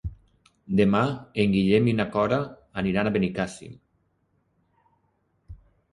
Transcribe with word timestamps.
Demà 0.79 1.01
en 1.43 1.53
Guillem 1.57 1.91
i 1.91 1.93
na 1.99 2.07
Cora 2.15 2.41
aniran 2.83 3.11
a 3.11 3.15
Benicàssim. 3.19 3.79